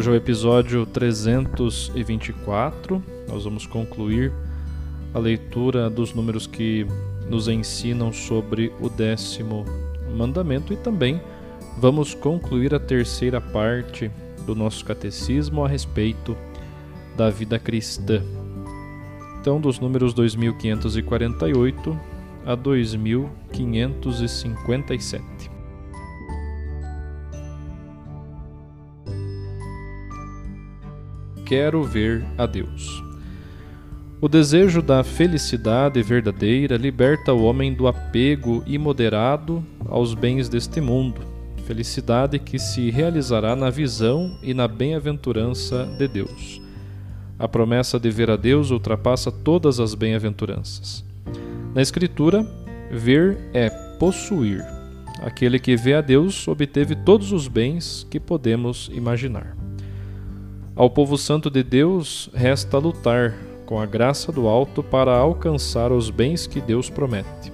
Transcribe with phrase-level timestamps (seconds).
[0.00, 3.04] Hoje é o episódio 324.
[3.28, 4.32] Nós vamos concluir
[5.12, 6.86] a leitura dos números que
[7.28, 9.66] nos ensinam sobre o décimo
[10.16, 11.20] mandamento e também
[11.76, 14.10] vamos concluir a terceira parte
[14.46, 16.34] do nosso catecismo a respeito
[17.14, 18.22] da vida cristã.
[19.38, 22.00] Então, dos números 2548
[22.46, 25.49] a 2557.
[31.50, 33.02] Quero ver a Deus.
[34.20, 41.20] O desejo da felicidade verdadeira liberta o homem do apego imoderado aos bens deste mundo,
[41.66, 46.62] felicidade que se realizará na visão e na bem-aventurança de Deus.
[47.36, 51.04] A promessa de ver a Deus ultrapassa todas as bem-aventuranças.
[51.74, 52.46] Na Escritura,
[52.92, 54.64] ver é possuir.
[55.20, 59.59] Aquele que vê a Deus obteve todos os bens que podemos imaginar.
[60.76, 63.34] Ao povo santo de Deus resta lutar
[63.66, 67.52] com a graça do alto para alcançar os bens que Deus promete.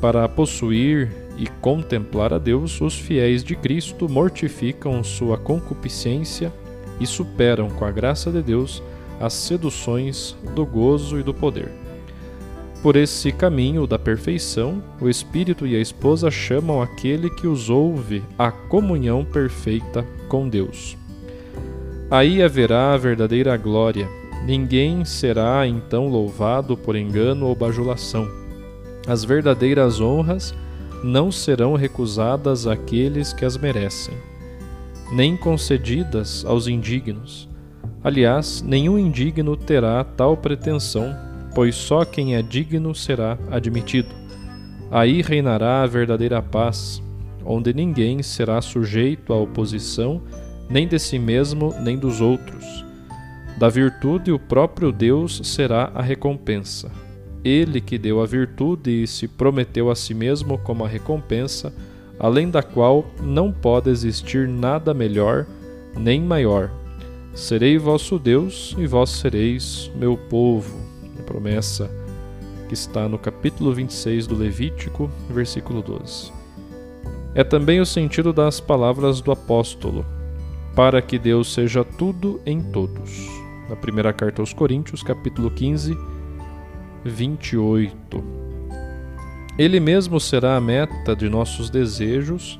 [0.00, 6.52] Para possuir e contemplar a Deus, os fiéis de Cristo mortificam sua concupiscência
[7.00, 8.82] e superam, com a graça de Deus,
[9.20, 11.70] as seduções do gozo e do poder.
[12.82, 18.22] Por esse caminho da perfeição, o Espírito e a esposa chamam aquele que os ouve
[18.38, 20.96] à comunhão perfeita com Deus.
[22.14, 24.08] Aí haverá a verdadeira glória.
[24.46, 28.30] Ninguém será então louvado por engano ou bajulação.
[29.04, 30.54] As verdadeiras honras
[31.02, 34.14] não serão recusadas àqueles que as merecem,
[35.10, 37.48] nem concedidas aos indignos.
[38.04, 41.16] Aliás, nenhum indigno terá tal pretensão,
[41.52, 44.14] pois só quem é digno será admitido.
[44.88, 47.02] Aí reinará a verdadeira paz,
[47.44, 50.22] onde ninguém será sujeito à oposição
[50.68, 52.84] nem de si mesmo, nem dos outros.
[53.58, 56.90] Da virtude, o próprio Deus será a recompensa.
[57.44, 61.72] Ele que deu a virtude e se prometeu a si mesmo como a recompensa,
[62.18, 65.46] além da qual não pode existir nada melhor
[65.96, 66.70] nem maior.
[67.34, 70.76] Serei vosso Deus e vós sereis meu povo.
[71.18, 71.90] A promessa
[72.68, 76.32] que está no capítulo 26 do Levítico, versículo 12.
[77.34, 80.04] É também o sentido das palavras do apóstolo:
[80.74, 83.28] para que Deus seja tudo em todos.
[83.68, 85.96] Na primeira carta aos Coríntios, capítulo 15,
[87.04, 88.24] 28.
[89.56, 92.58] Ele mesmo será a meta de nossos desejos,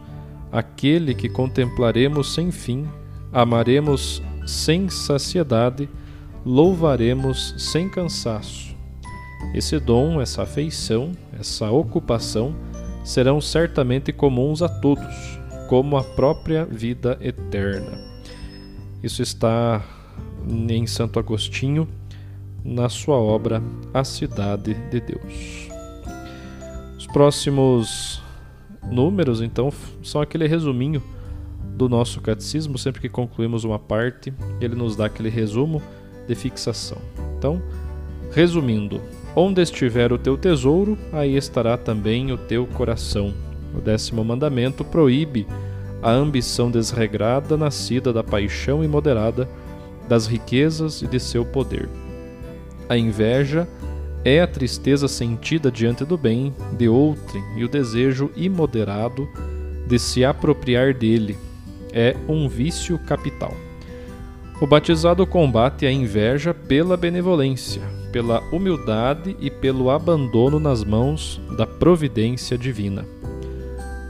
[0.52, 2.86] aquele que contemplaremos sem fim,
[3.32, 5.88] amaremos sem saciedade,
[6.44, 8.74] louvaremos sem cansaço.
[9.52, 12.54] Esse dom, essa afeição, essa ocupação
[13.04, 17.98] serão certamente comuns a todos como a própria vida eterna.
[19.02, 19.84] Isso está
[20.48, 21.88] em Santo Agostinho,
[22.64, 25.68] na sua obra A Cidade de Deus.
[26.96, 28.22] Os próximos
[28.90, 29.72] números, então,
[30.02, 31.02] são aquele resuminho
[31.76, 32.78] do nosso catecismo.
[32.78, 35.82] Sempre que concluímos uma parte, ele nos dá aquele resumo
[36.26, 36.98] de fixação.
[37.36, 37.60] Então,
[38.32, 39.00] resumindo:
[39.36, 43.34] onde estiver o teu tesouro, aí estará também o teu coração.
[43.76, 45.46] O décimo mandamento proíbe
[46.02, 49.48] a ambição desregrada nascida da paixão imoderada
[50.08, 51.88] das riquezas e de seu poder.
[52.88, 53.66] A inveja
[54.24, 59.28] é a tristeza sentida diante do bem de outrem e o desejo imoderado
[59.86, 61.36] de se apropriar dele.
[61.92, 63.54] É um vício capital.
[64.60, 67.82] O batizado combate a inveja pela benevolência,
[68.12, 73.04] pela humildade e pelo abandono nas mãos da providência divina.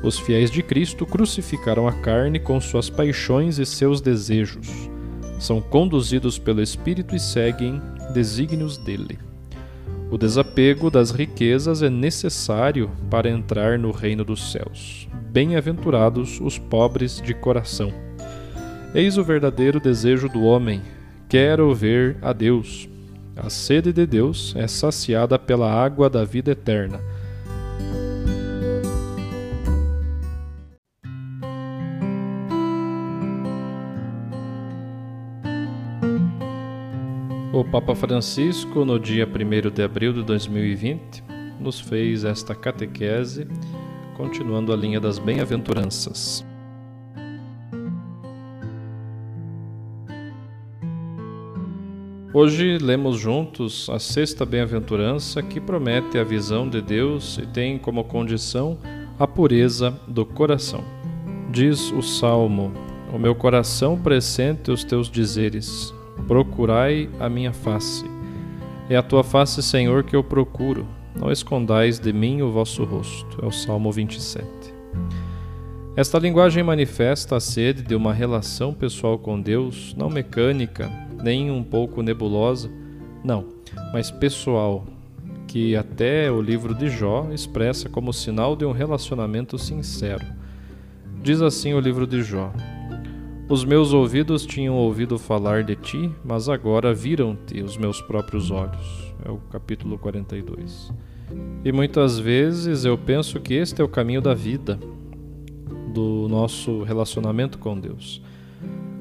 [0.05, 4.69] Os fiéis de Cristo crucificaram a carne com suas paixões e seus desejos.
[5.39, 7.83] são conduzidos pelo Espírito e seguem
[8.15, 9.19] desígnios dele.
[10.11, 15.09] O desapego das riquezas é necessário para entrar no reino dos céus.
[15.31, 17.93] Bem-aventurados os pobres de coração.
[18.95, 20.81] Eis o verdadeiro desejo do homem:
[21.29, 22.89] quero ver a Deus.
[23.37, 27.01] A sede de Deus é saciada pela água da vida eterna.
[37.55, 41.23] O Papa Francisco, no dia 1 de abril de 2020,
[41.61, 43.47] nos fez esta catequese,
[44.17, 46.45] continuando a linha das bem-aventuranças.
[52.33, 58.03] Hoje lemos juntos a sexta bem-aventurança que promete a visão de Deus e tem como
[58.03, 58.77] condição
[59.17, 60.83] a pureza do coração.
[61.53, 62.73] Diz o Salmo:
[63.15, 65.94] O meu coração pressente os teus dizeres
[66.27, 68.05] procurai a minha face.
[68.89, 70.87] É a tua face, Senhor, que eu procuro.
[71.15, 73.43] Não escondais de mim o vosso rosto.
[73.43, 74.45] É o Salmo 27.
[75.97, 80.91] Esta linguagem manifesta a sede de uma relação pessoal com Deus, não mecânica,
[81.23, 82.69] nem um pouco nebulosa,
[83.23, 83.47] não,
[83.93, 84.85] mas pessoal,
[85.47, 90.27] que até o livro de Jó expressa como sinal de um relacionamento sincero.
[91.23, 92.53] Diz assim o livro de Jó:
[93.47, 99.15] os meus ouvidos tinham ouvido falar de ti, mas agora viram-te os meus próprios olhos.
[99.23, 100.91] É o capítulo 42.
[101.63, 104.79] E muitas vezes eu penso que este é o caminho da vida,
[105.93, 108.23] do nosso relacionamento com Deus.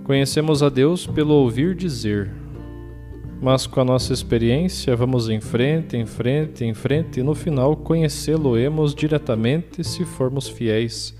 [0.04, 2.30] Conhecemos a Deus pelo ouvir dizer,
[3.42, 7.78] mas com a nossa experiência vamos em frente, em frente, em frente e no final
[7.78, 11.16] conhecê-lo-emos diretamente se formos fiéis.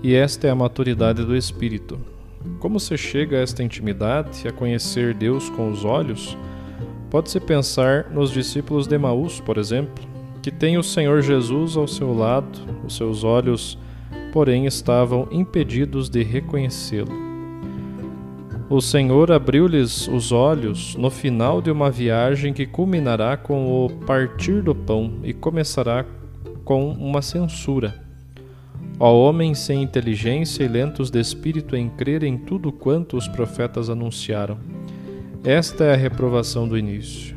[0.00, 2.11] E esta é a maturidade do Espírito.
[2.58, 6.36] Como se chega a esta intimidade, a conhecer Deus com os olhos?
[7.10, 10.04] Pode-se pensar nos discípulos de Maús, por exemplo,
[10.42, 13.78] que têm o Senhor Jesus ao seu lado, os seus olhos,
[14.32, 17.12] porém, estavam impedidos de reconhecê-lo.
[18.70, 24.62] O Senhor abriu-lhes os olhos no final de uma viagem que culminará com o partir
[24.62, 26.06] do pão e começará
[26.64, 28.02] com uma censura.
[29.04, 33.90] Ó homens sem inteligência e lentos de espírito em crer em tudo quanto os profetas
[33.90, 34.60] anunciaram.
[35.42, 37.36] Esta é a reprovação do início.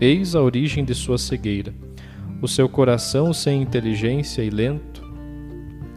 [0.00, 1.74] Eis a origem de sua cegueira.
[2.40, 5.06] O seu coração sem inteligência e lento,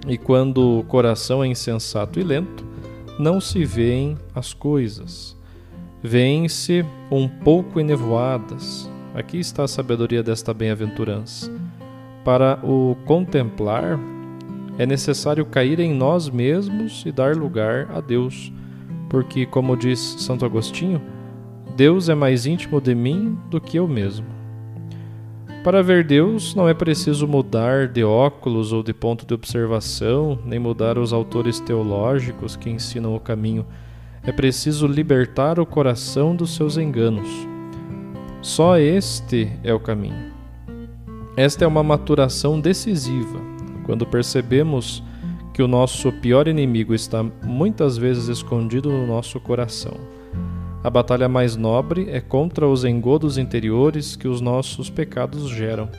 [0.10, 2.68] e quando o coração é insensato e lento,
[3.18, 5.38] não se veem as coisas.
[6.04, 8.92] Vêem-se um pouco enevoadas.
[9.14, 11.50] Aqui está a sabedoria desta bem-aventurança.
[12.26, 13.98] Para o contemplar,
[14.78, 18.52] é necessário cair em nós mesmos e dar lugar a Deus,
[19.10, 21.02] porque, como diz Santo Agostinho,
[21.76, 24.26] Deus é mais íntimo de mim do que eu mesmo.
[25.64, 30.60] Para ver Deus, não é preciso mudar de óculos ou de ponto de observação, nem
[30.60, 33.66] mudar os autores teológicos que ensinam o caminho.
[34.24, 37.28] É preciso libertar o coração dos seus enganos.
[38.42, 40.32] Só este é o caminho.
[41.36, 43.55] Esta é uma maturação decisiva
[43.86, 45.04] quando percebemos
[45.54, 49.94] que o nosso pior inimigo está muitas vezes escondido no nosso coração.
[50.84, 55.90] A batalha mais nobre é contra os engodos interiores que os nossos pecados geram.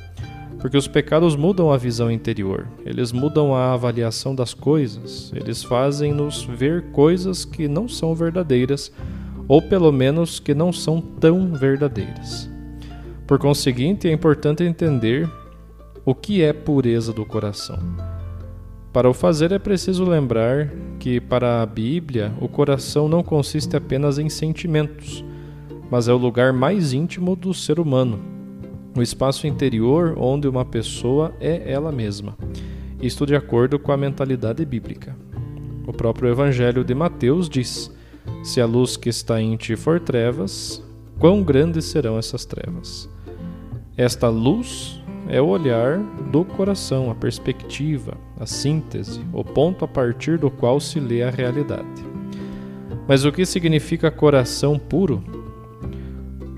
[0.61, 6.45] Porque os pecados mudam a visão interior, eles mudam a avaliação das coisas, eles fazem-nos
[6.45, 8.93] ver coisas que não são verdadeiras,
[9.49, 12.49] ou pelo menos que não são tão verdadeiras.
[13.27, 15.29] Por conseguinte, é importante entender
[16.07, 17.81] o que é pureza do coração?
[18.93, 24.17] Para o fazer é preciso lembrar que, para a Bíblia, o coração não consiste apenas
[24.17, 25.25] em sentimentos,
[25.91, 28.21] mas é o lugar mais íntimo do ser humano,
[28.97, 32.39] o espaço interior onde uma pessoa é ela mesma.
[33.03, 35.17] Isto de acordo com a mentalidade bíblica.
[35.89, 37.93] O próprio Evangelho de Mateus diz:
[38.45, 40.81] Se a luz que está em ti for trevas,
[41.19, 43.11] quão grandes serão essas trevas?
[43.97, 45.99] Esta luz é o olhar
[46.31, 51.31] do coração, a perspectiva, a síntese, o ponto a partir do qual se lê a
[51.31, 52.05] realidade.
[53.09, 55.23] Mas o que significa coração puro?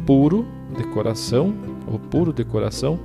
[0.06, 0.46] Puro
[0.76, 1.54] de coração,
[1.86, 2.98] ou puro de coração,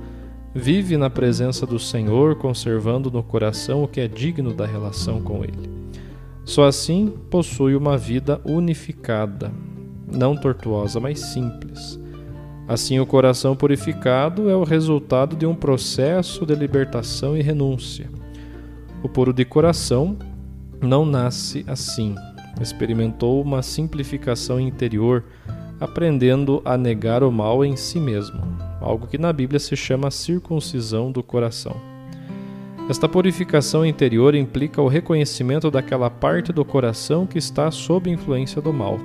[0.54, 5.42] vive na presença do Senhor, conservando no coração o que é digno da relação com
[5.42, 5.70] Ele.
[6.44, 9.50] Só assim possui uma vida unificada,
[10.06, 12.03] não tortuosa, mas simples
[12.66, 18.08] Assim, o coração purificado é o resultado de um processo de libertação e renúncia.
[19.02, 20.16] O puro de coração
[20.80, 22.14] não nasce assim,
[22.60, 25.24] experimentou uma simplificação interior,
[25.78, 28.40] aprendendo a negar o mal em si mesmo,
[28.80, 31.76] algo que na Bíblia se chama circuncisão do coração.
[32.88, 38.72] Esta purificação interior implica o reconhecimento daquela parte do coração que está sob influência do
[38.72, 38.98] mal.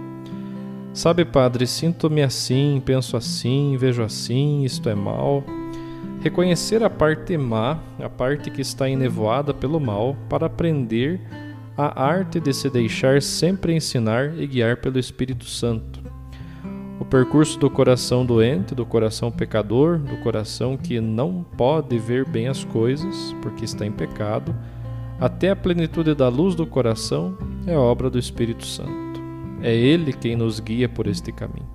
[0.93, 5.43] Sabe, Padre, sinto-me assim, penso assim, vejo assim, isto é mal.
[6.21, 11.21] Reconhecer a parte má, a parte que está enevoada pelo mal, para aprender
[11.77, 16.01] a arte de se deixar sempre ensinar e guiar pelo Espírito Santo.
[16.99, 22.49] O percurso do coração doente, do coração pecador, do coração que não pode ver bem
[22.49, 24.53] as coisas, porque está em pecado,
[25.17, 29.08] até a plenitude da luz do coração é obra do Espírito Santo.
[29.61, 31.69] É Ele quem nos guia por este caminho.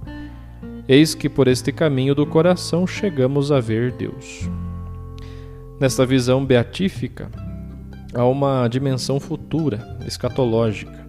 [0.89, 4.49] Eis que por este caminho do coração chegamos a ver Deus.
[5.81, 7.31] Nesta visão beatífica,
[8.15, 11.07] há uma dimensão futura, escatológica,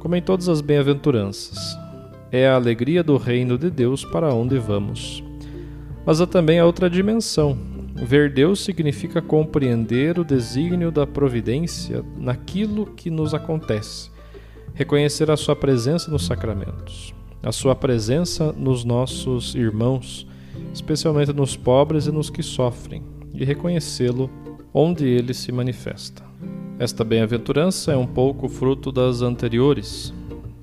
[0.00, 1.76] como em todas as bem-aventuranças.
[2.30, 5.24] É a alegria do reino de Deus para onde vamos.
[6.04, 7.58] Mas há também a outra dimensão.
[7.96, 14.10] Ver Deus significa compreender o desígnio da providência naquilo que nos acontece,
[14.76, 20.26] reconhecer a Sua presença nos sacramentos, a Sua presença nos nossos irmãos,
[20.72, 23.02] especialmente nos pobres e nos que sofrem,
[23.32, 24.30] e reconhecê-lo
[24.72, 26.22] onde ele se manifesta.
[26.78, 30.12] Esta bem-aventurança é um pouco fruto das anteriores.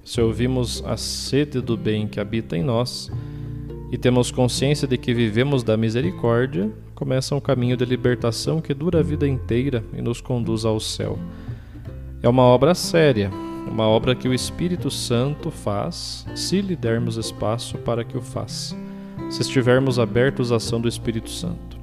[0.06, 3.12] Se ouvimos a sede do bem que habita em nós
[3.92, 9.00] e temos consciência de que vivemos da misericórdia, começa um caminho de libertação que dura
[9.00, 11.18] a vida inteira e nos conduz ao céu.
[12.22, 13.32] É uma obra séria,
[13.70, 18.76] uma obra que o Espírito Santo faz, se lhe dermos espaço para que o faça,
[19.30, 21.78] se estivermos abertos à ação do Espírito Santo.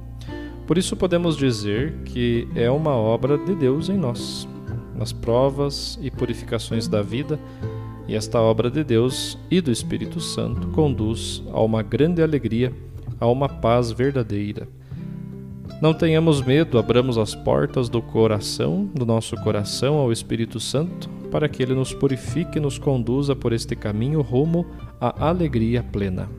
[0.65, 4.47] Por isso podemos dizer que é uma obra de Deus em nós,
[4.95, 7.39] nas provas e purificações da vida,
[8.07, 12.73] e esta obra de Deus e do Espírito Santo conduz a uma grande alegria,
[13.19, 14.67] a uma paz verdadeira.
[15.81, 21.49] Não tenhamos medo, abramos as portas do coração, do nosso coração ao Espírito Santo, para
[21.49, 24.67] que ele nos purifique e nos conduza por este caminho rumo
[24.99, 26.29] à alegria plena.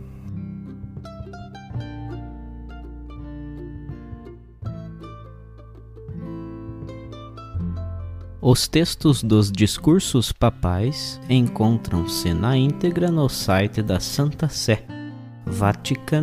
[8.40, 14.84] Os textos dos discursos papais encontram-se na íntegra no site da Santa Sé,
[15.46, 16.22] vatican.va.